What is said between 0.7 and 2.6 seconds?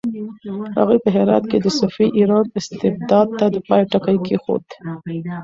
هغوی په هرات کې د صفوي ایران